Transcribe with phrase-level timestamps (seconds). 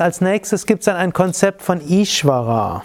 [0.00, 2.84] Als nächstes gibt es dann ein Konzept von Ishvara.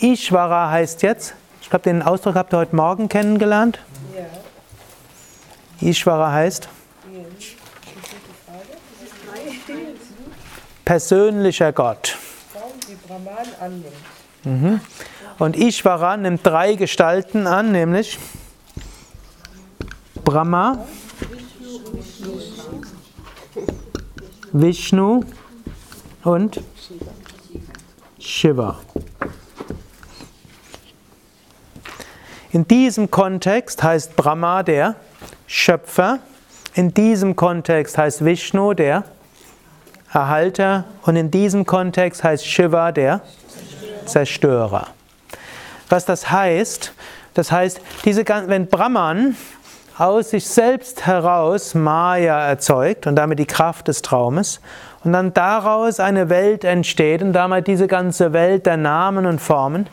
[0.00, 3.78] Ishvara heißt jetzt, ich glaube, den Ausdruck habt ihr heute Morgen kennengelernt.
[4.16, 5.88] Ja.
[5.88, 6.68] Ishvara heißt?
[10.84, 12.16] Persönlicher Gott.
[14.44, 14.80] Mhm.
[15.38, 18.18] Und Ishvara nimmt drei Gestalten an, nämlich
[20.24, 20.84] Brahma,
[24.52, 25.22] Vishnu
[26.24, 26.60] und
[28.18, 28.80] Shiva.
[32.52, 34.96] In diesem Kontext heißt Brahma der
[35.46, 36.18] Schöpfer,
[36.74, 39.04] in diesem Kontext heißt Vishnu der
[40.12, 43.20] Erhalter und in diesem Kontext heißt Shiva der
[44.06, 44.88] Zerstörer.
[45.88, 46.92] Was das heißt,
[47.34, 49.36] das heißt, diese, wenn Brahman
[50.00, 54.60] aus sich selbst heraus Maya erzeugt und damit die Kraft des Traumes.
[55.04, 59.88] Und dann daraus eine Welt entsteht und damit diese ganze Welt der Namen und Formen,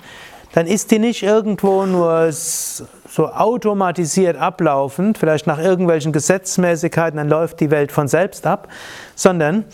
[0.53, 7.59] dann ist die nicht irgendwo nur so automatisiert ablaufend, vielleicht nach irgendwelchen Gesetzmäßigkeiten, dann läuft
[7.59, 8.69] die Welt von selbst ab,
[9.15, 9.65] sondern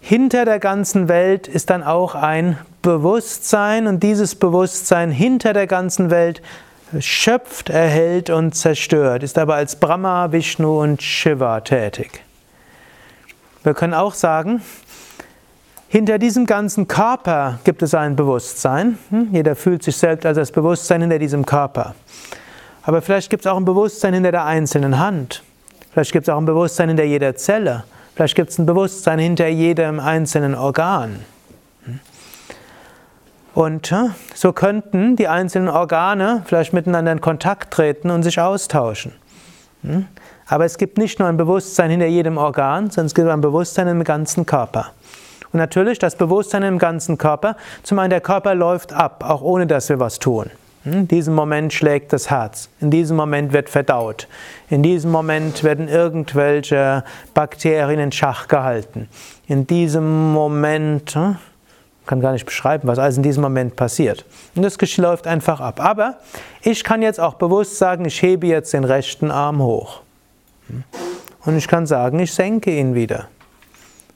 [0.00, 6.10] hinter der ganzen Welt ist dann auch ein Bewusstsein und dieses Bewusstsein hinter der ganzen
[6.10, 6.40] Welt
[7.00, 12.22] schöpft, erhält und zerstört, ist aber als Brahma, Vishnu und Shiva tätig.
[13.62, 14.62] Wir können auch sagen,
[15.88, 18.98] hinter diesem ganzen Körper gibt es ein Bewusstsein.
[19.10, 19.28] Hm?
[19.32, 21.94] Jeder fühlt sich selbst als das Bewusstsein hinter diesem Körper.
[22.82, 25.42] Aber vielleicht gibt es auch ein Bewusstsein hinter der einzelnen Hand.
[25.92, 27.84] Vielleicht gibt es auch ein Bewusstsein hinter jeder Zelle.
[28.14, 31.24] Vielleicht gibt es ein Bewusstsein hinter jedem einzelnen Organ.
[33.56, 33.90] Und
[34.34, 39.12] so könnten die einzelnen Organe vielleicht miteinander in Kontakt treten und sich austauschen.
[40.46, 43.88] Aber es gibt nicht nur ein Bewusstsein hinter jedem Organ, sondern es gibt ein Bewusstsein
[43.88, 44.92] im ganzen Körper.
[45.52, 47.56] Und natürlich das Bewusstsein im ganzen Körper.
[47.82, 50.50] Zum einen, der Körper läuft ab, auch ohne dass wir was tun.
[50.84, 51.08] In hm?
[51.08, 52.68] diesem Moment schlägt das Herz.
[52.82, 54.28] In diesem Moment wird verdaut.
[54.68, 59.08] In diesem Moment werden irgendwelche Bakterien in Schach gehalten.
[59.48, 61.36] In diesem Moment, hm,
[62.06, 64.24] kann gar nicht beschreiben, was alles in diesem Moment passiert.
[64.54, 65.80] Und das läuft einfach ab.
[65.80, 66.18] Aber
[66.62, 70.02] ich kann jetzt auch bewusst sagen, ich hebe jetzt den rechten Arm hoch.
[70.68, 70.84] Hm?
[71.44, 73.28] Und ich kann sagen, ich senke ihn wieder.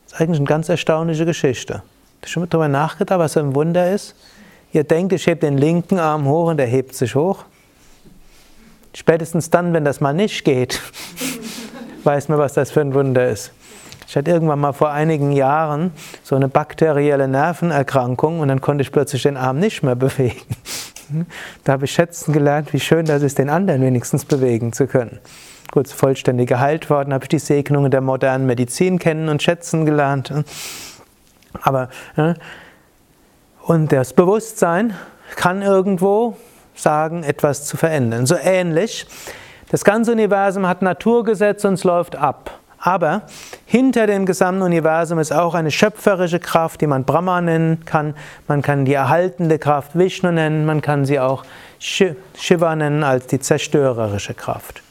[0.05, 1.75] Das ist eigentlich eine ganz erstaunliche Geschichte.
[1.75, 4.15] Hast du schon mal darüber nachgedacht, was ein Wunder ist?
[4.73, 7.45] Ihr denkt, ich hebe den linken Arm hoch und er hebt sich hoch.
[8.95, 10.81] Spätestens dann, wenn das mal nicht geht,
[12.05, 13.53] weiß man, was das für ein Wunder ist.
[14.11, 15.93] Ich hatte irgendwann mal vor einigen Jahren
[16.25, 20.57] so eine bakterielle Nervenerkrankung und dann konnte ich plötzlich den Arm nicht mehr bewegen.
[21.63, 25.21] Da habe ich schätzen gelernt, wie schön das ist, den anderen wenigstens bewegen zu können.
[25.71, 30.35] Kurz vollständig geheilt worden, habe ich die Segnungen der modernen Medizin kennen und schätzen gelernt.
[31.63, 31.89] Aber
[33.63, 34.93] und das Bewusstsein
[35.37, 36.37] kann irgendwo
[36.75, 38.27] sagen, etwas zu verändern.
[38.27, 39.07] So ähnlich,
[39.71, 42.60] das ganze Universum hat Naturgesetze und es läuft ab.
[42.83, 43.23] Aber
[43.67, 48.15] hinter dem gesamten Universum ist auch eine schöpferische Kraft, die man Brahma nennen kann.
[48.49, 51.45] Man kann die erhaltende Kraft Vishnu nennen, man kann sie auch
[51.79, 54.83] Shiva nennen als die zerstörerische Kraft.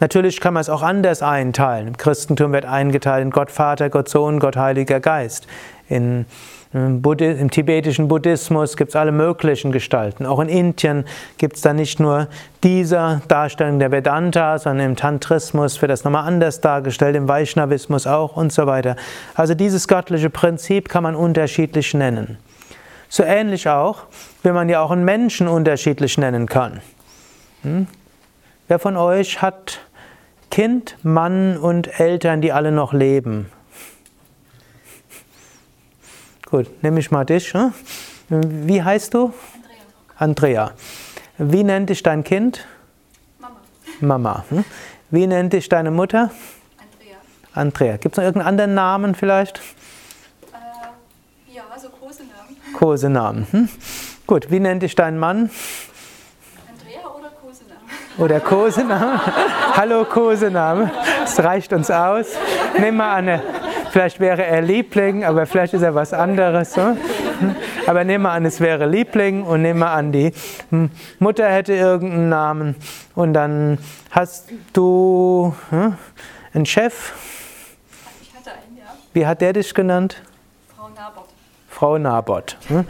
[0.00, 1.88] Natürlich kann man es auch anders einteilen.
[1.88, 5.46] Im Christentum wird eingeteilt in Gott Vater, Gott Sohn, Gott Heiliger Geist.
[5.88, 6.26] In
[6.72, 10.26] im, Im tibetischen Buddhismus gibt es alle möglichen Gestalten.
[10.26, 11.04] Auch in Indien
[11.38, 12.28] gibt es da nicht nur
[12.62, 18.36] diese Darstellung der Vedanta, sondern im Tantrismus wird das nochmal anders dargestellt, im Vaishnavismus auch
[18.36, 18.96] und so weiter.
[19.34, 22.36] Also dieses göttliche Prinzip kann man unterschiedlich nennen.
[23.08, 24.02] So ähnlich auch,
[24.42, 26.80] wie man ja auch einen Menschen unterschiedlich nennen kann.
[27.62, 27.86] Hm?
[28.68, 29.80] Wer von euch hat
[30.50, 33.50] Kind, Mann und Eltern, die alle noch leben?
[36.50, 37.52] Gut, nehme ich mal dich.
[37.52, 37.74] Hm?
[38.30, 39.34] Wie heißt du?
[40.16, 40.62] Andrea.
[40.64, 40.72] Andrea.
[41.36, 42.66] Wie nennt dich dein Kind?
[43.38, 43.56] Mama.
[44.00, 44.44] Mama.
[44.48, 44.64] Hm?
[45.10, 46.30] Wie nennt dich deine Mutter?
[46.78, 47.16] Andrea.
[47.52, 47.96] Andrea.
[47.98, 49.58] Gibt es noch irgendeinen anderen Namen vielleicht?
[49.58, 52.56] Äh, ja, so Kosenamen.
[52.72, 53.46] Kosenamen.
[53.50, 53.68] Hm?
[54.26, 55.50] Gut, wie nennt dich dein Mann?
[56.66, 57.80] Andrea oder Kosename?
[58.16, 59.20] Oder Kosename?
[59.76, 60.90] Hallo Kosename.
[61.20, 62.28] Das reicht uns aus.
[62.78, 63.42] Nimm mal eine
[63.98, 66.76] Vielleicht wäre er Liebling, aber vielleicht ist er was anderes.
[67.88, 70.32] Aber nehmen wir an, es wäre Liebling und nehmen wir an, die
[71.18, 72.76] Mutter hätte irgendeinen Namen
[73.16, 73.78] und dann
[74.12, 75.96] hast du hm,
[76.54, 77.12] einen Chef.
[78.22, 78.84] Ich hatte einen, ja.
[79.14, 80.22] Wie hat der dich genannt?
[80.76, 81.24] Frau Nabot.
[81.68, 82.56] Frau Nabot.
[82.68, 82.84] Hm.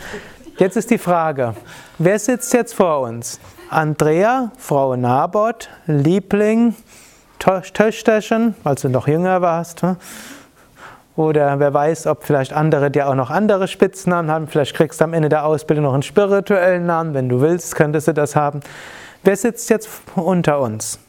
[0.59, 1.55] Jetzt ist die Frage,
[1.97, 3.41] wer sitzt jetzt vor uns?
[3.71, 6.77] Andrea, Frau Nabot, Liebling,
[7.39, 9.81] Töchterchen, als du noch jünger warst.
[9.81, 9.97] Hm?
[11.19, 14.47] Oder wer weiß, ob vielleicht andere dir auch noch andere Spitznamen haben.
[14.47, 17.13] Vielleicht kriegst du am Ende der Ausbildung noch einen spirituellen Namen.
[17.13, 18.61] Wenn du willst, könntest du das haben.
[19.25, 21.01] Wer sitzt jetzt unter uns?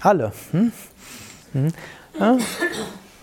[0.00, 0.32] Alle.
[0.50, 0.72] Hm?
[1.52, 1.68] Hm?
[2.18, 2.36] Ja?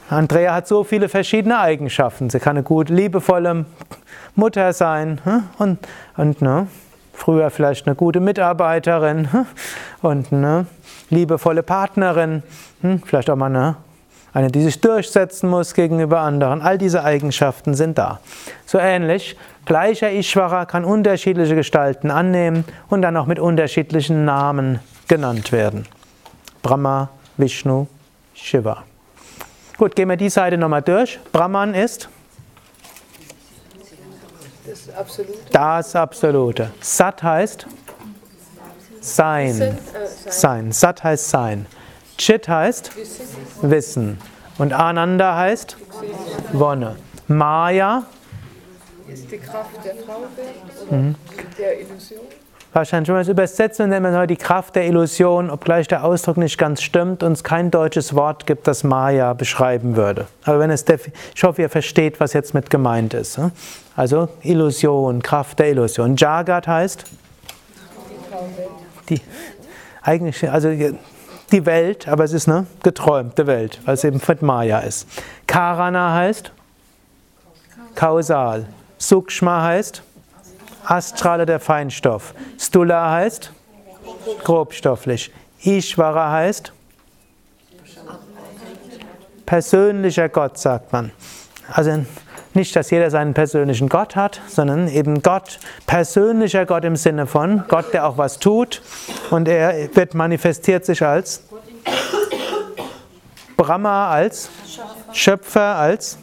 [0.10, 2.30] Andrea hat so viele verschiedene Eigenschaften.
[2.30, 3.66] Sie kann eine gut liebevolle
[4.36, 5.44] Mutter sein hm?
[5.58, 5.80] und,
[6.16, 6.68] und ne,
[7.12, 9.46] früher vielleicht eine gute Mitarbeiterin hm?
[10.02, 10.66] und eine
[11.10, 12.44] liebevolle Partnerin,
[12.82, 13.02] hm?
[13.06, 13.76] vielleicht auch mal eine,
[14.34, 16.62] eine, die sich durchsetzen muss gegenüber anderen.
[16.62, 18.20] All diese Eigenschaften sind da.
[18.66, 25.52] So ähnlich, gleicher Ishvara kann unterschiedliche Gestalten annehmen und dann auch mit unterschiedlichen Namen genannt
[25.52, 25.86] werden.
[26.62, 27.88] Brahma, Vishnu,
[28.34, 28.84] Shiva.
[29.78, 31.20] Gut, gehen wir die Seite nochmal durch.
[31.32, 32.10] Brahman ist
[34.66, 35.40] das Absolute.
[35.52, 36.72] Das Absolute.
[36.82, 37.68] Sat heißt
[39.06, 39.78] Sein.
[40.28, 40.72] Sein.
[40.72, 41.66] Sat heißt Sein.
[42.18, 42.92] Chit heißt
[43.62, 44.18] Wissen.
[44.58, 45.78] Und Ananda heißt
[46.54, 46.96] Wonne.
[47.28, 48.04] Maya
[49.08, 50.24] ist die Kraft der Frau
[50.90, 51.16] mhm.
[51.58, 52.22] der Illusion
[52.76, 56.58] wahrscheinlich, wenn man es übersetzt, nennt man die Kraft der Illusion, obgleich der Ausdruck nicht
[56.58, 60.28] ganz stimmt und es kein deutsches Wort gibt, das Maya beschreiben würde.
[60.44, 60.84] Aber wenn es,
[61.34, 63.38] ich hoffe, ihr versteht, was jetzt mit gemeint ist.
[63.38, 63.52] Ne?
[63.96, 66.18] Also Illusion, Kraft der Illusion.
[66.18, 67.06] Jagat heißt?
[68.10, 68.85] Die,
[70.02, 70.70] eigentlich, also
[71.52, 75.08] die Welt, aber es ist eine geträumte Welt, weil es eben mit Maya ist.
[75.48, 76.52] Karana heißt?
[77.96, 78.68] Kausal.
[78.98, 80.02] Sukshma heißt?
[80.86, 82.34] Astrale der Feinstoff.
[82.60, 83.52] Stula heißt
[84.44, 85.32] grobstofflich.
[85.64, 86.72] Ishvara heißt
[89.46, 91.12] persönlicher Gott, sagt man.
[91.72, 92.06] Also
[92.56, 97.64] nicht, dass jeder seinen persönlichen Gott hat, sondern eben Gott, persönlicher Gott im Sinne von
[97.68, 98.82] Gott, der auch was tut
[99.32, 101.44] und er wird manifestiert sich als
[103.58, 104.50] Brahma, als
[105.14, 106.18] Schöpfer, als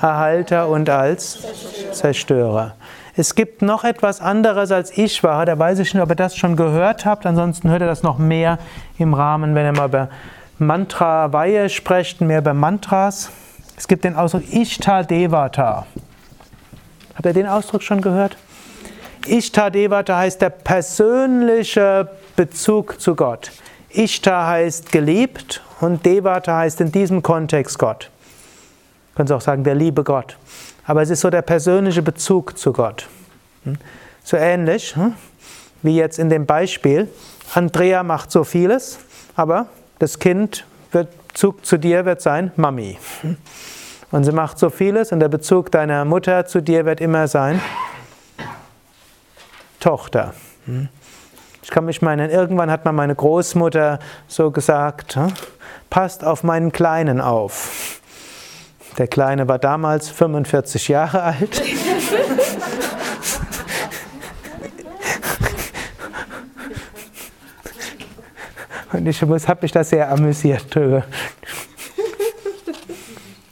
[0.00, 1.38] Erhalter und als
[1.92, 2.74] Zerstörer.
[3.16, 6.54] Es gibt noch etwas anderes als Ishvara, da weiß ich nicht, ob ihr das schon
[6.54, 8.58] gehört habt, ansonsten hört ihr das noch mehr
[8.96, 10.08] im Rahmen, wenn ihr mal über
[10.58, 13.30] Mantra-Weihe sprecht, mehr über Mantras.
[13.78, 15.86] Es gibt den Ausdruck Ishta Devata.
[17.14, 18.36] Habt ihr den Ausdruck schon gehört?
[19.26, 23.52] Ishta Devata heißt der persönliche Bezug zu Gott.
[23.88, 28.10] Ishta heißt geliebt und Devata heißt in diesem Kontext Gott.
[29.14, 30.36] Können Sie auch sagen, der liebe Gott
[30.88, 33.08] aber es ist so der persönliche Bezug zu Gott.
[33.64, 33.76] Hm?
[34.24, 35.12] So ähnlich hm?
[35.82, 37.08] wie jetzt in dem Beispiel.
[37.54, 38.98] Andrea macht so vieles,
[39.36, 39.66] aber
[39.98, 42.98] das Kind wird Bezug zu dir wird sein Mami.
[43.22, 43.36] Hm?
[44.10, 47.60] Und sie macht so vieles und der Bezug deiner Mutter zu dir wird immer sein
[49.80, 50.34] Tochter.
[51.62, 55.18] Ich kann mich meinen, irgendwann hat mal meine Großmutter so gesagt,
[55.90, 58.00] passt auf meinen Kleinen auf.
[58.96, 61.62] Der Kleine war damals 45 Jahre alt.
[68.92, 71.04] Und ich habe mich da sehr amüsiert drüber.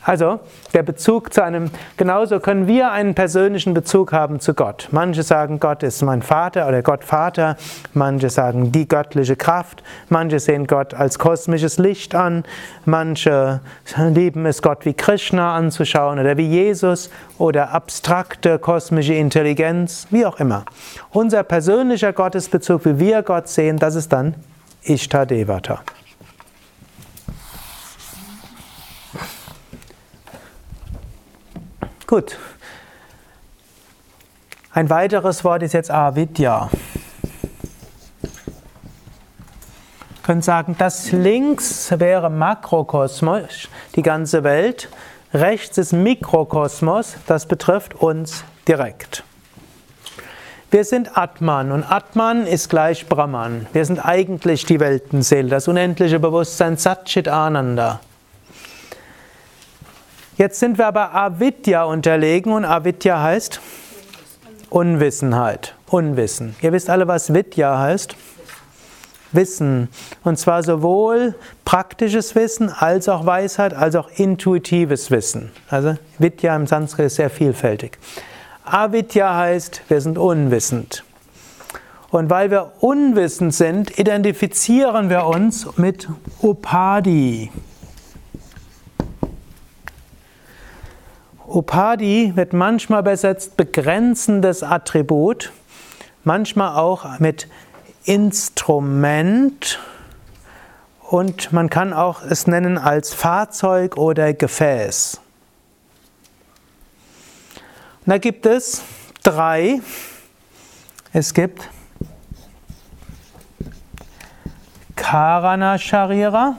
[0.07, 0.39] Also,
[0.73, 4.87] der Bezug zu einem, genauso können wir einen persönlichen Bezug haben zu Gott.
[4.93, 7.57] Manche sagen, Gott ist mein Vater oder Gott Vater,
[7.93, 12.45] manche sagen die göttliche Kraft, manche sehen Gott als kosmisches Licht an,
[12.85, 13.59] manche
[13.99, 20.39] lieben es, Gott wie Krishna anzuschauen oder wie Jesus oder abstrakte kosmische Intelligenz, wie auch
[20.39, 20.67] immer.
[21.11, 24.37] Unser persönlicher Gottesbezug, wie wir Gott sehen, das ist dann
[24.89, 25.83] Ishtadevata.
[32.07, 32.39] Gut.
[34.73, 36.71] Ein weiteres Wort ist jetzt Avidya.
[40.27, 44.89] Wir können sagen, das links wäre Makrokosmos, die ganze Welt.
[45.33, 49.25] Rechts ist Mikrokosmos, das betrifft uns direkt.
[50.69, 53.67] Wir sind Atman und Atman ist gleich Brahman.
[53.73, 58.01] Wir sind eigentlich die Weltenseele, das unendliche Bewusstsein Satchit Ananda.
[60.37, 63.61] Jetzt sind wir aber Avidya unterlegen und Avidya heißt
[64.69, 66.57] Unwissenheit, Unwissen.
[66.61, 68.17] Ihr wisst alle, was Vidya heißt?
[69.31, 69.89] Wissen.
[70.25, 75.53] Und zwar sowohl praktisches Wissen als auch Weisheit, als auch intuitives Wissen.
[75.71, 77.99] Also Vidya im Sanskrit ist sehr vielfältig.
[78.67, 81.05] Avidya heißt, wir sind unwissend.
[82.11, 86.09] Und weil wir unwissend sind, identifizieren wir uns mit
[86.41, 87.51] Upadi.
[91.47, 95.53] Upadi wird manchmal besetzt begrenzendes Attribut,
[96.25, 97.49] manchmal auch mit
[98.05, 99.79] Instrument
[101.09, 105.21] und man kann auch es nennen als Fahrzeug oder Gefäß.
[108.09, 108.85] Da gibt es
[109.25, 109.81] drei.
[111.13, 111.69] Es gibt
[114.95, 116.57] Karana Sharira.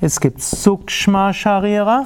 [0.00, 2.04] Es gibt Sukshma Sharira.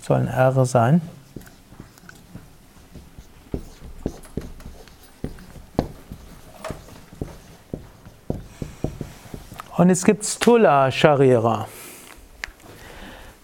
[0.00, 1.00] Soll ein R sein.
[9.78, 11.68] Und es gibt Stula Sharira.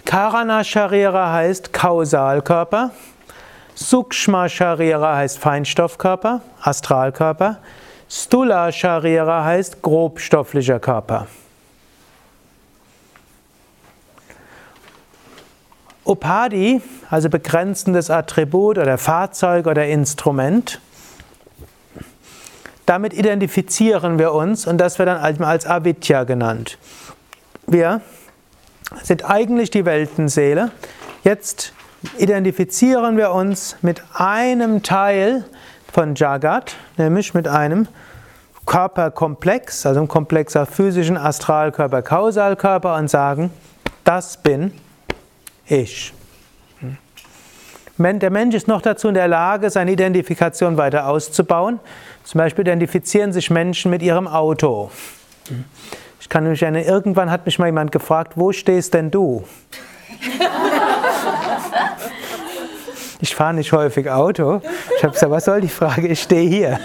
[0.05, 2.91] Karana Sharira heißt Kausalkörper.
[3.77, 7.59] Sukshma Sharira heißt Feinstoffkörper, Astralkörper.
[8.09, 11.29] Stula Sharira heißt grobstofflicher Körper.
[16.05, 20.81] Upadi, also begrenzendes Attribut oder Fahrzeug oder Instrument,
[22.87, 26.79] damit identifizieren wir uns und das wird dann als Avidya genannt.
[27.67, 28.01] Wir
[29.03, 30.71] sind eigentlich die Weltenseele.
[31.23, 31.73] Jetzt
[32.19, 35.45] identifizieren wir uns mit einem Teil
[35.91, 37.89] von Jagat, nämlich mit einem
[38.67, 43.51] Körperkomplex, also einem komplexer physischen Astralkörper, Kausalkörper und sagen,
[44.05, 44.73] das bin
[45.67, 46.13] ich.
[47.97, 51.79] Der Mensch ist noch dazu in der Lage, seine Identifikation weiter auszubauen.
[52.25, 54.91] Zum Beispiel identifizieren sich Menschen mit ihrem Auto.
[56.21, 59.45] Ich kann mich erinnern, irgendwann hat mich mal jemand gefragt, wo stehst denn du?
[63.21, 64.61] Ich fahre nicht häufig Auto.
[64.97, 66.09] Ich habe gesagt, was soll die Frage?
[66.09, 66.81] Ich stehe hier.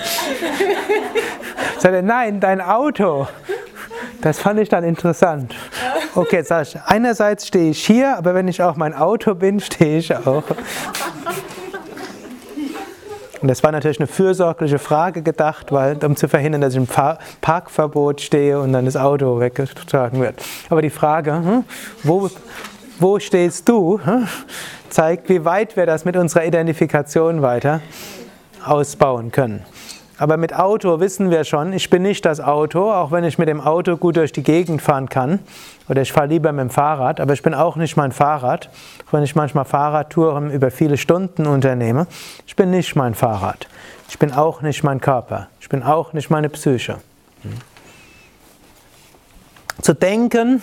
[1.75, 3.27] Ich sagte, nein, dein Auto.
[4.21, 5.55] Das fand ich dann interessant.
[6.15, 9.99] Okay, sag ich, einerseits stehe ich hier, aber wenn ich auch mein Auto bin, stehe
[9.99, 10.43] ich auch.
[13.41, 16.87] Und das war natürlich eine fürsorgliche Frage gedacht, weil, um zu verhindern, dass ich im
[17.41, 20.41] Parkverbot stehe und dann das Auto weggetragen wird.
[20.69, 21.63] Aber die Frage, hm,
[22.03, 22.29] wo,
[22.99, 24.27] wo stehst du, hm,
[24.89, 27.81] zeigt, wie weit wir das mit unserer Identifikation weiter
[28.65, 29.65] ausbauen können.
[30.19, 33.47] Aber mit Auto wissen wir schon, ich bin nicht das Auto, auch wenn ich mit
[33.47, 35.39] dem Auto gut durch die Gegend fahren kann.
[35.87, 38.69] Oder ich fahre lieber mit dem Fahrrad, aber ich bin auch nicht mein Fahrrad,
[39.07, 42.05] auch wenn ich manchmal Fahrradtouren über viele Stunden unternehme.
[42.45, 43.67] Ich bin nicht mein Fahrrad.
[44.09, 45.47] Ich bin auch nicht mein Körper.
[45.61, 46.97] Ich bin auch nicht meine Psyche.
[49.81, 50.61] Zu denken,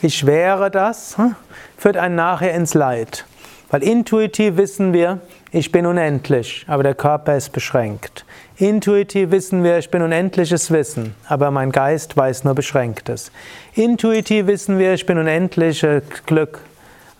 [0.00, 1.34] ich wäre das, hm,
[1.76, 3.24] führt einen nachher ins Leid.
[3.68, 5.18] Weil intuitiv wissen wir,
[5.50, 8.24] ich bin unendlich, aber der Körper ist beschränkt.
[8.60, 13.32] Intuitiv wissen wir, ich bin unendliches Wissen, aber mein Geist weiß nur Beschränktes.
[13.72, 16.58] Intuitiv wissen wir, ich bin unendliches Glück,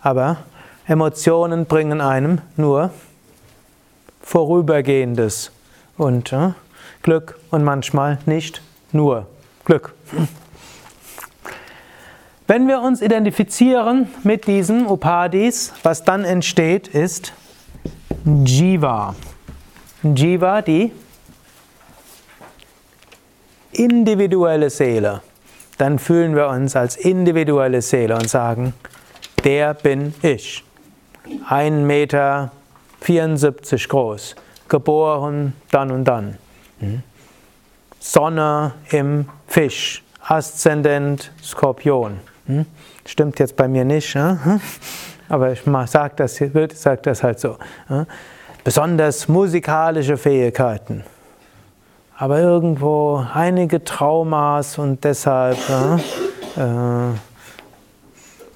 [0.03, 0.37] aber
[0.85, 2.91] Emotionen bringen einem nur
[4.21, 5.51] Vorübergehendes
[5.97, 6.49] und äh,
[7.01, 9.25] Glück und manchmal nicht nur
[9.65, 9.95] Glück.
[12.45, 17.33] Wenn wir uns identifizieren mit diesen Upadis, was dann entsteht, ist
[18.45, 19.15] Jiva.
[20.03, 20.91] Jiva, die
[23.73, 25.21] individuelle Seele,
[25.77, 28.73] dann fühlen wir uns als individuelle Seele und sagen,
[29.43, 30.63] der bin ich.
[31.49, 32.51] 1,74 Meter
[33.87, 34.35] groß,
[34.67, 36.37] geboren dann und dann.
[36.79, 37.03] Hm?
[37.99, 42.19] Sonne im Fisch, Aszendent Skorpion.
[42.47, 42.65] Hm?
[43.05, 44.61] Stimmt jetzt bei mir nicht, hm?
[45.29, 46.41] aber ich sage das,
[46.73, 47.57] sag das halt so.
[48.63, 51.03] Besonders musikalische Fähigkeiten
[52.21, 55.57] aber irgendwo einige Traumas und deshalb
[56.55, 57.15] äh, äh,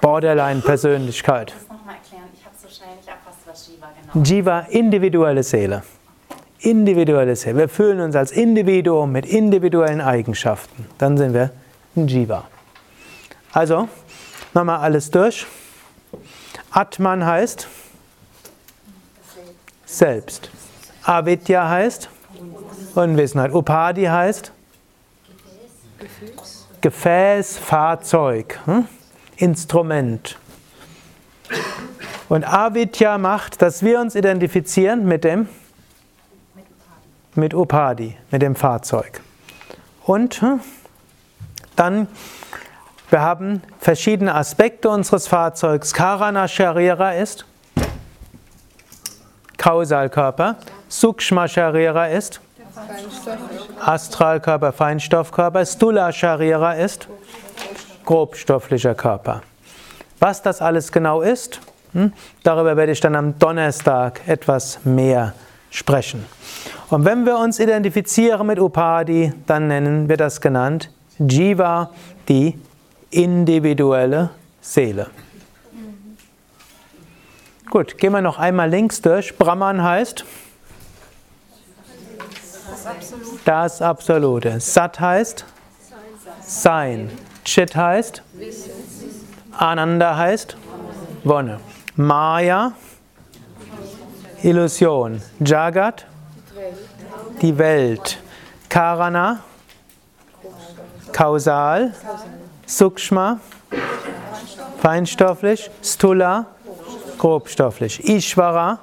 [0.02, 1.52] Borderline-Persönlichkeit.
[4.24, 5.82] Jiva, individuelle Seele.
[6.60, 7.58] Individuelle Seele.
[7.58, 10.86] Wir fühlen uns als Individuum mit individuellen Eigenschaften.
[11.00, 11.50] Dann sind wir
[11.96, 12.44] ein Jiva.
[13.52, 13.90] Also,
[14.54, 15.48] nochmal alles durch.
[16.70, 17.68] Atman heißt
[19.88, 20.52] selbst.
[21.04, 22.10] Avidya heißt
[22.96, 23.54] Unwissenheit.
[23.54, 24.52] Upadi heißt
[26.00, 28.88] Gefäß, Gefäß Fahrzeug, hm?
[29.38, 30.38] Instrument.
[32.30, 35.48] Und Avidya macht, dass wir uns identifizieren mit dem
[37.36, 39.22] mit Upadi, mit dem Fahrzeug.
[40.04, 40.62] Und hm,
[41.76, 42.08] dann,
[43.10, 45.94] wir haben verschiedene Aspekte unseres Fahrzeugs.
[45.94, 47.46] Karana Sharira ist
[49.58, 50.58] Kausalkörper.
[50.88, 52.40] Sukshma Sharira ist
[53.80, 55.66] Astralkörper, Feinstoffkörper.
[55.66, 57.08] Stula Sharira ist
[58.06, 59.42] grobstofflicher Körper.
[60.20, 61.60] Was das alles genau ist,
[61.96, 62.12] Hm?
[62.44, 65.34] Darüber werde ich dann am Donnerstag etwas mehr
[65.72, 66.26] sprechen.
[66.90, 71.92] Und wenn wir uns identifizieren mit Upadi, dann nennen wir das genannt Jiva,
[72.28, 72.60] die
[73.12, 74.30] individuelle
[74.60, 75.08] Seele.
[77.70, 79.38] Gut, gehen wir noch einmal links durch.
[79.38, 80.26] Brahman heißt
[83.46, 84.60] das Absolute.
[84.60, 85.46] Sat heißt
[86.42, 87.10] Sein.
[87.44, 88.22] Chit heißt
[89.52, 90.58] Ananda heißt
[91.24, 91.60] Wonne.
[91.96, 92.74] Maya
[94.44, 95.22] Illusion.
[95.40, 96.06] Jagat
[97.42, 98.20] die Welt.
[98.70, 99.40] Karana
[101.12, 101.94] kausal.
[102.66, 103.40] Sukshma
[104.82, 105.70] feinstofflich.
[105.82, 106.48] Stula
[107.18, 108.04] grobstofflich.
[108.08, 108.80] Ishvara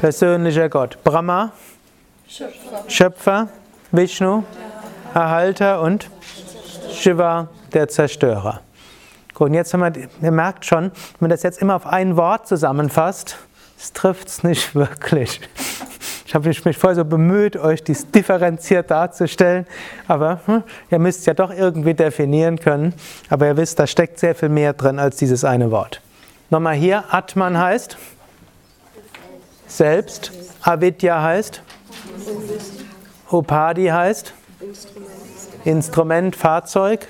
[0.00, 0.98] persönlicher Gott.
[1.02, 1.52] Brahma
[2.88, 3.48] Schöpfer,
[3.92, 4.42] Vishnu,
[5.14, 6.10] Erhalter und
[6.92, 8.60] Shiva, der Zerstörer.
[9.32, 12.16] Gut, und jetzt haben wir, ihr merkt schon, wenn man das jetzt immer auf ein
[12.16, 13.36] Wort zusammenfasst,
[13.78, 15.40] es trifft es nicht wirklich.
[16.26, 19.64] Ich habe mich voll so bemüht, euch dies differenziert darzustellen,
[20.08, 22.94] aber hm, ihr müsst ja doch irgendwie definieren können.
[23.30, 26.00] Aber ihr wisst, da steckt sehr viel mehr drin als dieses eine Wort.
[26.50, 27.96] Nochmal hier, Atman heißt
[29.68, 31.62] selbst, Avidya heißt
[33.30, 34.32] Upadi heißt
[35.64, 37.08] Instrument, Fahrzeug.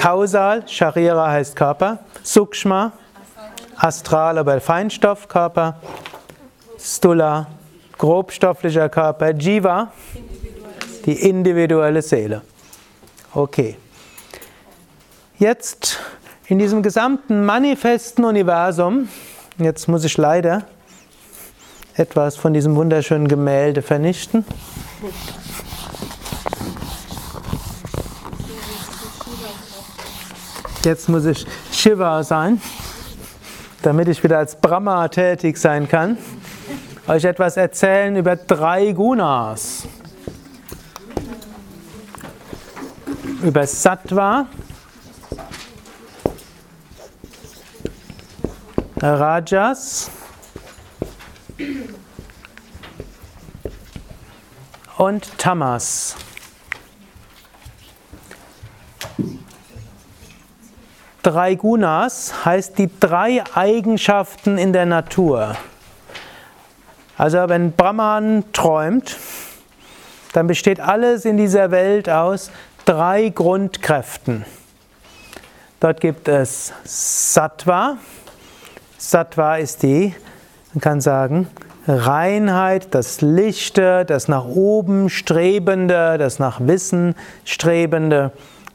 [0.00, 1.98] Kausal, Sharira heißt Körper.
[2.22, 2.92] Sukshma,
[3.76, 5.78] astral, aber Feinstoffkörper.
[6.78, 7.48] Stula,
[7.98, 9.34] grobstofflicher Körper.
[9.34, 9.92] Jiva,
[11.04, 12.42] die individuelle Seele.
[13.34, 13.76] Okay.
[15.38, 15.98] Jetzt
[16.46, 19.08] in diesem gesamten manifesten Universum,
[19.58, 20.64] jetzt muss ich leider
[21.98, 24.44] etwas von diesem wunderschönen Gemälde vernichten.
[30.84, 32.60] Jetzt muss ich Shiva sein,
[33.82, 36.16] damit ich wieder als Brahma tätig sein kann.
[37.08, 39.82] Euch etwas erzählen über drei Gunas.
[43.42, 44.46] Über Sattva,
[49.00, 50.10] Rajas
[54.98, 56.16] und Tamas.
[61.22, 65.56] Drei Gunas heißt die drei Eigenschaften in der Natur.
[67.16, 69.16] Also wenn Brahman träumt,
[70.34, 72.50] dann besteht alles in dieser Welt aus
[72.84, 74.44] drei Grundkräften.
[75.80, 77.96] Dort gibt es Sattva.
[78.98, 80.14] Sattva ist die
[80.74, 81.48] man kann sagen,
[81.88, 88.32] Reinheit, das Lichte, das nach oben Strebende, das nach Wissen Strebende,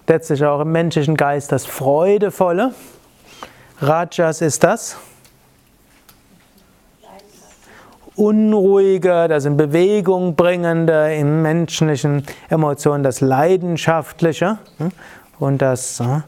[0.08, 2.74] letztlich auch im menschlichen Geist das Freudevolle.
[3.80, 4.98] Rajas ist das
[8.16, 14.92] Unruhige, das in Bewegung bringende, im menschlichen Emotionen das Leidenschaftliche hm,
[15.40, 16.24] und das hm,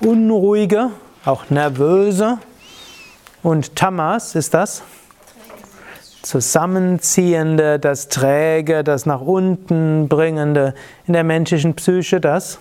[0.00, 0.90] Unruhige,
[1.24, 2.38] auch Nervöse.
[3.42, 4.82] Und Tamas ist das
[6.22, 10.74] Zusammenziehende, das Träge, das nach unten bringende,
[11.06, 12.58] in der menschlichen Psyche das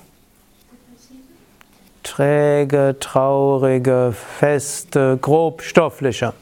[2.08, 6.34] träge, traurige, feste, grobstoffliche.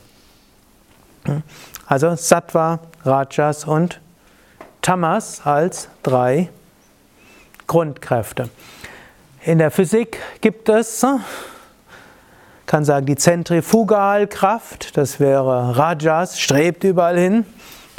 [1.87, 3.99] Also Sattva, Rajas und
[4.81, 6.49] Tamas als drei
[7.65, 8.49] Grundkräfte.
[9.43, 11.03] In der Physik gibt es
[12.65, 17.45] kann sagen, die Zentrifugalkraft, das wäre Rajas, strebt überall hin.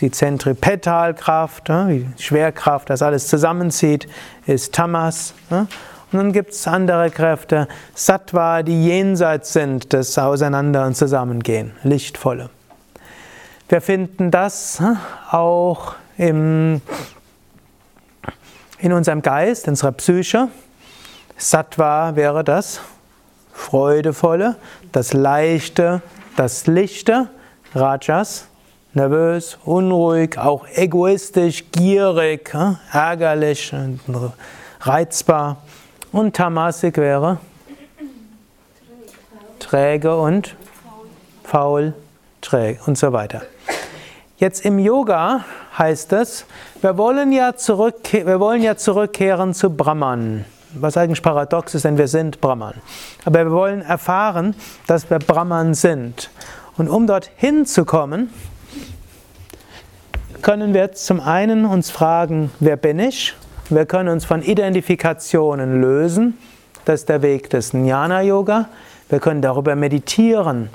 [0.00, 4.06] Die Zentripetalkraft, die Schwerkraft, das alles zusammenzieht,
[4.44, 5.32] ist Tamas.
[5.48, 5.68] Und
[6.12, 12.50] dann gibt es andere Kräfte, Sattva, die jenseits sind des Auseinander- und Zusammengehen, lichtvolle.
[13.68, 14.82] Wir finden das
[15.30, 16.82] auch im,
[18.78, 20.48] in unserem Geist, in unserer Psyche.
[21.38, 22.80] Sattva wäre das
[23.56, 24.56] freudevolle,
[24.92, 26.02] das leichte,
[26.36, 27.28] das lichte,
[27.74, 28.46] Rajas,
[28.92, 32.54] nervös, unruhig, auch egoistisch, gierig,
[32.92, 33.74] ärgerlich,
[34.80, 35.56] reizbar.
[36.12, 37.38] Und Tamasik wäre
[39.58, 40.54] träge und
[41.42, 41.94] faul,
[42.40, 43.42] träge und so weiter.
[44.36, 45.44] Jetzt im Yoga
[45.76, 46.44] heißt es,
[46.82, 50.44] wir wollen ja, wir wollen ja zurückkehren zu Brahman
[50.80, 52.74] was eigentlich paradox ist, denn wir sind Brahman.
[53.24, 54.54] Aber wir wollen erfahren,
[54.86, 56.30] dass wir Brahman sind.
[56.76, 58.30] Und um dorthin zu kommen,
[60.42, 63.34] können wir zum einen uns fragen, wer bin ich?
[63.68, 66.38] Wir können uns von Identifikationen lösen
[66.84, 68.68] Das ist der Weg des Jnana Yoga.
[69.08, 70.70] Wir können darüber meditieren.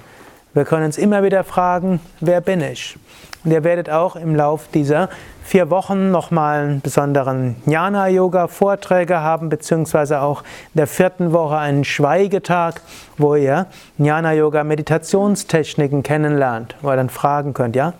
[0.53, 2.97] Wir können uns immer wieder fragen, wer bin ich?
[3.45, 5.09] Und ihr werdet auch im Lauf dieser
[5.43, 12.81] vier Wochen nochmal einen besonderen Jnana-Yoga-Vorträge haben, beziehungsweise auch in der vierten Woche einen Schweigetag,
[13.17, 13.65] wo ihr
[13.97, 17.93] Jnana-Yoga-Meditationstechniken kennenlernt, wo ihr dann fragen könnt, ja,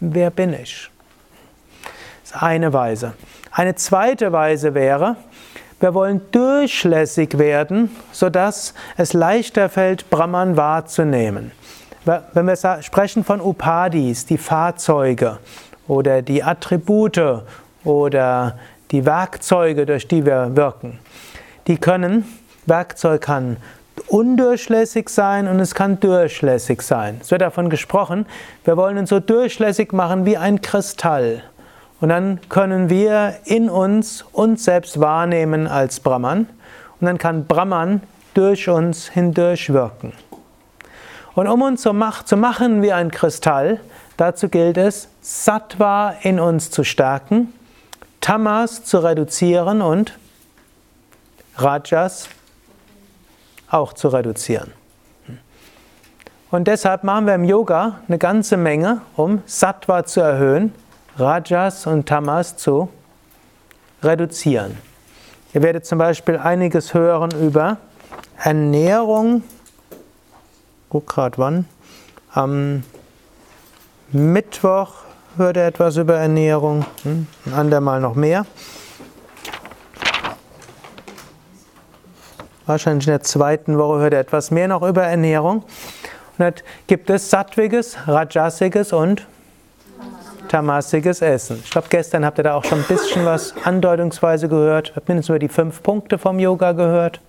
[0.00, 0.90] wer bin ich?
[2.22, 3.14] Das ist eine Weise.
[3.50, 5.16] Eine zweite Weise wäre,
[5.80, 11.50] wir wollen durchlässig werden, sodass es leichter fällt, Brahman wahrzunehmen.
[12.04, 15.38] Wenn wir sprechen von Upadis, die Fahrzeuge
[15.88, 17.42] oder die Attribute
[17.84, 18.58] oder
[18.90, 20.98] die Werkzeuge, durch die wir wirken,
[21.66, 22.24] die können,
[22.66, 23.56] Werkzeug kann
[24.08, 27.18] undurchlässig sein und es kann durchlässig sein.
[27.20, 28.26] Es wird davon gesprochen,
[28.64, 31.42] wir wollen uns so durchlässig machen wie ein Kristall.
[32.00, 36.46] Und dann können wir in uns uns selbst wahrnehmen als Brahman
[37.00, 38.02] und dann kann Brahman
[38.34, 40.12] durch uns hindurch wirken.
[41.34, 41.92] Und um uns so
[42.24, 43.80] zu machen wie ein Kristall,
[44.16, 47.52] dazu gilt es, Sattva in uns zu stärken,
[48.20, 50.18] Tamas zu reduzieren und
[51.56, 52.28] Rajas
[53.70, 54.72] auch zu reduzieren.
[56.50, 60.72] Und deshalb machen wir im Yoga eine ganze Menge, um Sattva zu erhöhen,
[61.16, 62.88] Rajas und Tamas zu
[64.02, 64.78] reduzieren.
[65.52, 67.78] Ihr werdet zum Beispiel einiges hören über
[68.36, 69.42] Ernährung
[70.94, 71.64] guck gerade wann.
[72.32, 72.84] Am
[74.12, 74.92] Mittwoch
[75.36, 77.26] hört er etwas über Ernährung, hm?
[77.46, 78.46] ein andermal noch mehr.
[82.66, 85.56] Wahrscheinlich in der zweiten Woche hört er etwas mehr noch über Ernährung.
[85.56, 86.54] Und dann
[86.86, 89.26] gibt es sattwiges, rajasiges und
[90.48, 91.60] tamasiges Essen.
[91.62, 94.92] Ich glaube, gestern habt ihr da auch schon ein bisschen was andeutungsweise gehört.
[94.96, 97.20] Habt mindestens über die fünf Punkte vom Yoga gehört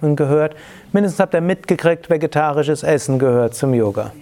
[0.00, 0.54] und gehört.
[0.92, 4.12] Mindestens habt ihr mitgekriegt, vegetarisches Essen gehört zum Yoga.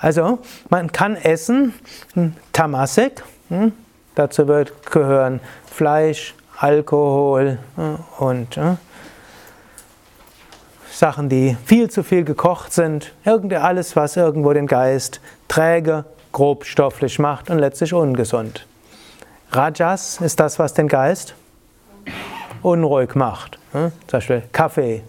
[0.00, 0.38] Also,
[0.68, 1.74] man kann essen,
[2.14, 3.72] hm, Tamasik, hm,
[4.14, 5.40] dazu wird gehören
[5.70, 8.58] Fleisch, Alkohol hm, und
[10.90, 17.50] Sachen, die viel zu viel gekocht sind, alles, was irgendwo den Geist träge, grobstofflich macht
[17.50, 18.66] und letztlich ungesund.
[19.52, 21.34] Rajas ist das, was den Geist
[22.62, 23.58] unruhig macht.
[23.72, 25.02] Zum Beispiel Kaffee,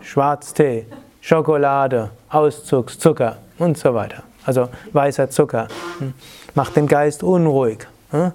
[0.00, 0.86] Schwarztee,
[1.20, 4.22] Schokolade, Auszugszucker und so weiter.
[4.44, 6.14] Also weißer Zucker hm?
[6.54, 7.86] macht den Geist unruhig.
[8.10, 8.32] Hm?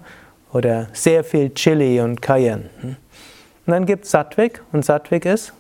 [0.54, 2.70] Oder sehr viel Chili und Cayenne.
[2.84, 2.98] Und
[3.66, 5.54] dann gibt es Sattvik und Sattvik ist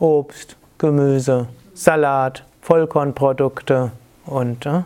[0.00, 3.92] Obst, Gemüse, Salat, Vollkornprodukte
[4.24, 4.82] und äh,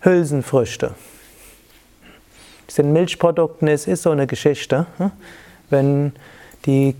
[0.00, 0.94] Hülsenfrüchte
[2.74, 4.86] es in Milchprodukten ist, ist so eine Geschichte.
[4.98, 5.12] Hm?
[5.70, 6.12] Wenn
[6.66, 6.94] die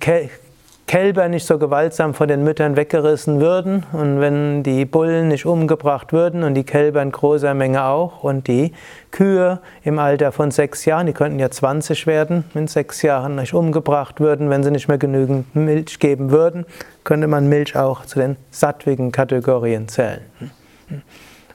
[0.87, 6.13] Kälber nicht so gewaltsam von den Müttern weggerissen würden und wenn die Bullen nicht umgebracht
[6.13, 8.73] würden und die Kälber in großer Menge auch und die
[9.11, 13.55] Kühe im Alter von sechs Jahren, die könnten ja 20 werden, in sechs Jahren nicht
[13.55, 16.67] umgebracht würden, wenn sie nicht mehr genügend Milch geben würden,
[17.03, 20.21] könnte man Milch auch zu den sattwigen Kategorien zählen.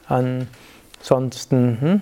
[0.08, 2.00] Ansonsten hm?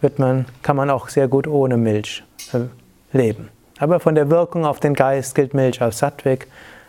[0.00, 3.50] wird man, kann man auch sehr gut ohne Milch äh, leben.
[3.82, 6.46] Aber von der Wirkung auf den Geist gilt Milch als Sattweg,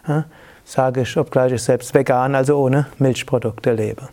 [0.07, 0.21] äh,
[0.63, 4.09] sage ich, obgleich ich selbst vegan, also ohne Milchprodukte lebe.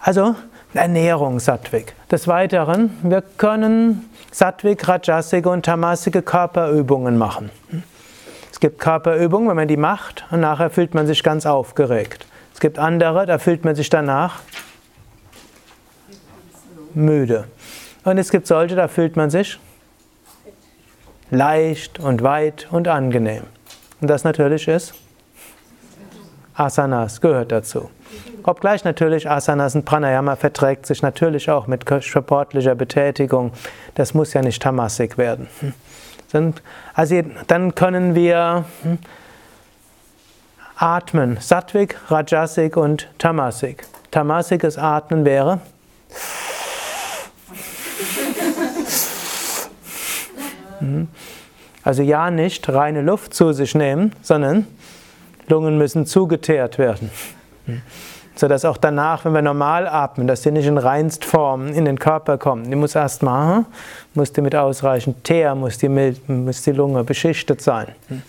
[0.00, 0.34] Also
[0.74, 1.94] Ernährung Sattwig.
[2.10, 7.50] Des Weiteren, wir können Sattwig, Rajasige und Tamasige Körperübungen machen.
[8.52, 12.26] Es gibt Körperübungen, wenn man die macht und nachher fühlt man sich ganz aufgeregt.
[12.52, 14.40] Es gibt andere, da fühlt man sich danach
[16.92, 17.46] müde.
[18.04, 19.58] Und es gibt solche, da fühlt man sich
[21.30, 23.44] leicht und weit und angenehm.
[24.00, 24.94] Und das natürlich ist
[26.54, 27.90] Asanas, gehört dazu.
[28.42, 33.52] Obgleich natürlich Asanas und Pranayama verträgt sich natürlich auch mit sportlicher Betätigung.
[33.94, 35.48] Das muss ja nicht tamasik werden.
[36.94, 38.98] Also dann können wir hm,
[40.76, 41.36] atmen.
[41.40, 43.86] Sattvik, Rajasik und Tamasik.
[44.10, 45.60] Tamasiges Atmen wäre
[51.82, 54.66] Also ja, nicht reine Luft zu sich nehmen, sondern
[55.48, 57.10] Lungen müssen zugeteert werden.
[57.66, 57.82] Mhm.
[58.36, 62.38] Sodass auch danach, wenn wir normal atmen, dass die nicht in Reinstform in den Körper
[62.38, 62.70] kommen.
[62.70, 63.66] Die muss erstmal, hm,
[64.14, 67.88] muss die mit ausreichend Teer, muss die, muss die Lunge beschichtet sein.
[68.08, 68.22] Mhm.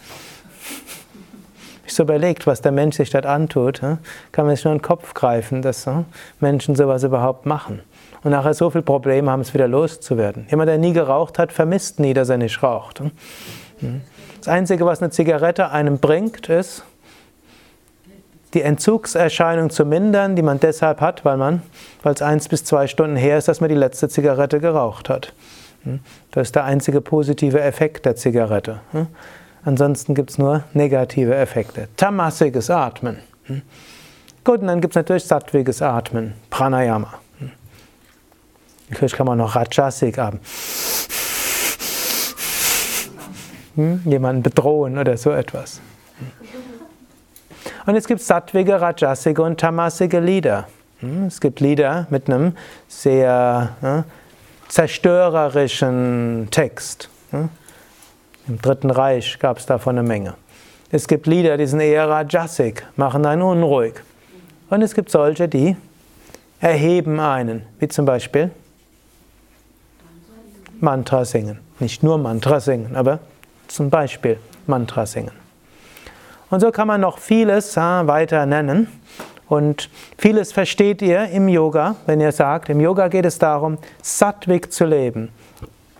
[1.85, 3.99] Ich so überlegt, was der Mensch sich dort antut, hm,
[4.31, 6.05] kann man sich nur in den Kopf greifen, dass hm,
[6.39, 7.81] Menschen sowas überhaupt machen.
[8.23, 10.45] Und nachher so viele Probleme haben, es wieder loszuwerden.
[10.49, 12.99] Jemand, der nie geraucht hat, vermisst nie, dass er nicht raucht.
[12.99, 13.11] Hm?
[13.79, 14.01] Hm?
[14.39, 16.83] Das Einzige, was eine Zigarette einem bringt, ist,
[18.53, 21.61] die Entzugserscheinung zu mindern, die man deshalb hat, weil man,
[22.03, 25.33] weil es eins bis zwei Stunden her ist, dass man die letzte Zigarette geraucht hat.
[25.83, 25.99] Hm?
[26.31, 28.81] Das ist der einzige positive Effekt der Zigarette.
[29.63, 31.87] Ansonsten gibt es nur negative Effekte.
[31.95, 33.19] Tamasiges Atmen.
[34.43, 37.20] Gut, und dann gibt es natürlich sattwiges Atmen, Pranayama.
[38.91, 40.41] Natürlich kann man noch Rajasik haben.
[43.75, 45.79] Jemanden bedrohen oder so etwas.
[47.85, 50.67] Und es gibt sattwige, rajasige und tamasige Lieder.
[50.99, 52.55] Hm, es gibt Lieder mit einem
[52.89, 54.03] sehr ne,
[54.67, 57.09] zerstörerischen Text.
[57.31, 57.49] Hm.
[58.47, 60.35] Im Dritten Reich gab es davon eine Menge.
[60.91, 63.93] Es gibt Lieder, die sind eher rajasik, machen einen unruhig.
[64.69, 65.77] Und es gibt solche, die
[66.59, 68.51] erheben einen, wie zum Beispiel
[70.81, 71.59] Mantra singen.
[71.79, 73.19] Nicht nur Mantra singen, aber
[73.67, 75.31] zum Beispiel Mantra singen.
[76.49, 78.87] Und so kann man noch vieles weiter nennen.
[79.47, 84.71] Und vieles versteht ihr im Yoga, wenn ihr sagt, im Yoga geht es darum, Sattvik
[84.71, 85.29] zu leben.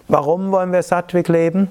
[0.08, 1.70] Warum wollen wir Sattvik leben?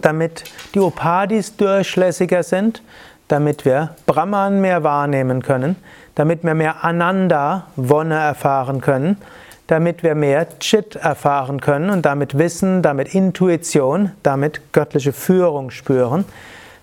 [0.00, 2.82] Damit die Upadis durchlässiger sind,
[3.28, 5.76] damit wir Brahman mehr wahrnehmen können,
[6.14, 9.16] damit wir mehr Ananda, Wonne erfahren können,
[9.66, 16.24] damit wir mehr Chit erfahren können und damit Wissen, damit Intuition, damit göttliche Führung spüren,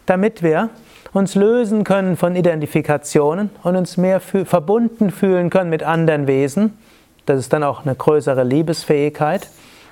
[0.06, 0.70] damit wir
[1.14, 6.78] uns lösen können von Identifikationen und uns mehr verbunden fühlen können mit anderen Wesen.
[7.26, 9.48] Das ist dann auch eine größere Liebesfähigkeit.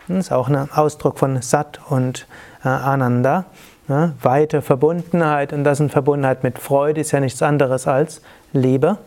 [0.07, 2.27] Das ist auch ein Ausdruck von Sat und
[2.65, 3.45] äh, Ananda.
[3.87, 8.21] Ja, weite Verbundenheit und das in Verbundenheit mit Freude ist ja nichts anderes als
[8.53, 8.97] Liebe.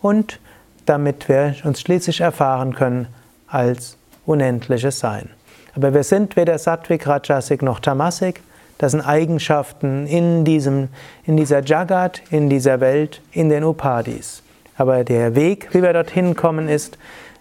[0.00, 0.38] Und
[0.86, 3.08] damit wir uns schließlich erfahren können
[3.46, 5.30] als unendliches Sein.
[5.76, 8.42] Aber wir sind weder Sattvic, Rajasik noch Tamasik.
[8.78, 10.88] Das sind Eigenschaften in, diesem,
[11.24, 14.42] in dieser Jagat, in dieser Welt, in den Upadis.
[14.76, 16.98] Aber der Weg, wie wir dorthin kommen, ist,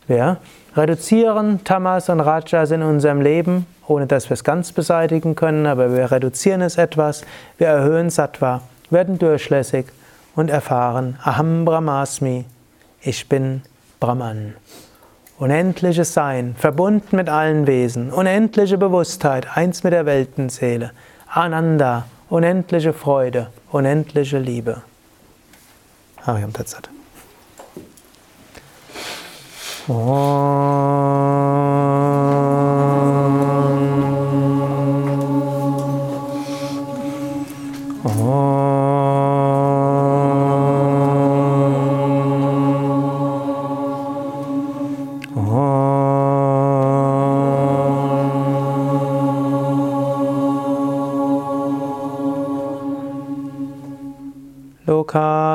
[0.07, 0.37] wir
[0.75, 5.95] reduzieren Tamas und Rajas in unserem Leben, ohne dass wir es ganz beseitigen können, aber
[5.95, 7.23] wir reduzieren es etwas,
[7.57, 9.87] wir erhöhen Sattva, werden durchlässig
[10.35, 12.45] und erfahren Aham Brahmasmi,
[13.03, 13.61] ich bin
[13.99, 14.55] Brahman.
[15.37, 20.91] Unendliches Sein, verbunden mit allen Wesen, unendliche Bewusstheit, eins mit der Weltenseele.
[21.27, 24.83] Ananda, unendliche Freude, unendliche Liebe.
[26.21, 26.89] Hariam Tatsat.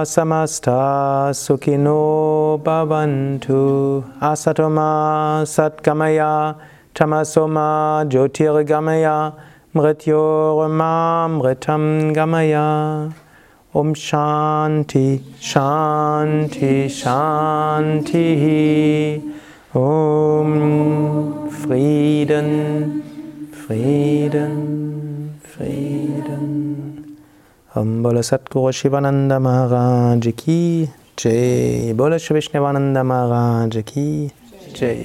[0.04, 6.56] Samasta sukino bhavantu asatoma satgamaya
[6.94, 9.32] tamasoma jyotirgamaya
[9.74, 13.12] mrityorma mritam gamaya
[13.74, 18.24] Om Shanti Shanti Shanti
[19.74, 23.02] Om Frieden
[23.52, 26.67] Frieden Frieden
[27.78, 30.58] हम बोलो सतगुरु शिवानंद महाराज की
[31.18, 34.06] जय बोलो श्री विष्णवानंद महाराज की
[34.78, 35.04] जय